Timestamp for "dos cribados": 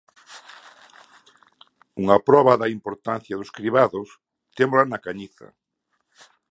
3.39-4.07